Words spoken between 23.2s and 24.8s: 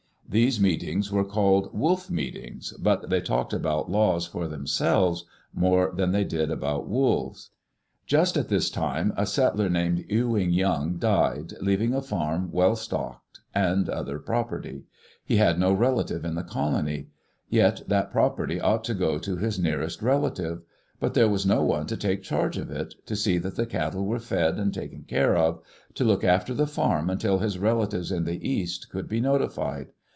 that the cattle were fed and